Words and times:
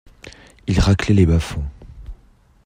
ils 0.65 0.79
raclaient 0.79 1.13
les 1.13 1.27
bas-fonds 1.27 1.63